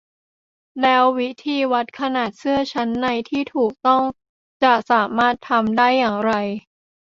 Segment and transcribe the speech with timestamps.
[0.81, 4.03] แล้ววิธีวัดขนาดเสื้อชั้นในที่ถูกต้อง
[4.63, 6.33] จะสามารถทำได้อย่างไร